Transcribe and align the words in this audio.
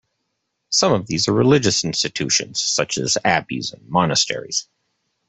Some 0.71 0.93
of 0.93 1.05
these 1.05 1.27
are 1.27 1.31
religious 1.31 1.83
institutions 1.83 2.59
such 2.59 2.97
as 2.97 3.19
abbeys 3.23 3.71
and 3.71 3.87
monasteries. 3.87 4.67